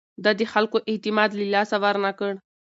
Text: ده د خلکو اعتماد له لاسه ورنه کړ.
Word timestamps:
ده 0.23 0.31
د 0.39 0.41
خلکو 0.53 0.77
اعتماد 0.89 1.29
له 1.39 1.45
لاسه 1.53 1.75
ورنه 1.83 2.11
کړ. 2.19 2.33